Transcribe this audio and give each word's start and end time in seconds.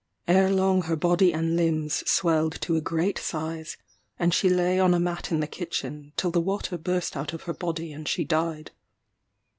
Ere 0.27 0.49
long 0.49 0.81
her 0.81 0.95
body 0.95 1.31
and 1.31 1.55
limbs 1.55 1.97
swelled 2.09 2.59
to 2.61 2.75
a 2.75 2.81
great 2.81 3.19
size; 3.19 3.77
and 4.17 4.33
she 4.33 4.49
lay 4.49 4.79
on 4.79 4.95
a 4.95 4.99
mat 4.99 5.31
in 5.31 5.41
the 5.41 5.47
kitchen, 5.47 6.11
till 6.17 6.31
the 6.31 6.41
water 6.41 6.75
burst 6.75 7.15
out 7.15 7.33
of 7.33 7.43
her 7.43 7.53
body 7.53 7.93
and 7.93 8.07
she 8.07 8.23
died. 8.23 8.71